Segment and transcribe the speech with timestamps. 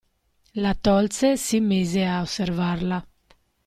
[0.55, 3.05] La tolse e si mise a osservarla.